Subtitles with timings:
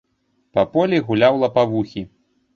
[0.57, 2.05] Па полі гуляў лапавухі.